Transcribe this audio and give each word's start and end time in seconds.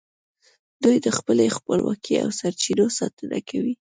دوی 0.83 0.97
د 1.05 1.07
خپلې 1.17 1.53
خپلواکۍ 1.57 2.15
او 2.23 2.29
سرچینو 2.39 2.85
ساتنه 2.97 3.37
کوي 3.49 3.73